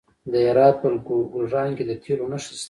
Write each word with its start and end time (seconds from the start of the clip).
د 0.31 0.33
هرات 0.47 0.75
په 0.81 0.87
ګلران 1.33 1.69
کې 1.77 1.83
د 1.89 1.91
تیلو 2.03 2.25
نښې 2.31 2.41
شته. 2.43 2.59